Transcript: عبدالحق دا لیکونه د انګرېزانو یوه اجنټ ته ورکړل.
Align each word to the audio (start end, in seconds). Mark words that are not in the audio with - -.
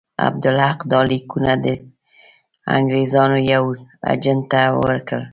عبدالحق 0.27 0.79
دا 0.91 0.99
لیکونه 1.11 1.51
د 1.63 1.65
انګرېزانو 2.75 3.37
یوه 3.53 3.71
اجنټ 4.13 4.43
ته 4.51 4.61
ورکړل. 4.83 5.23